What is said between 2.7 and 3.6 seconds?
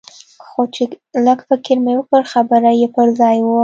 يې پر ځاى وه.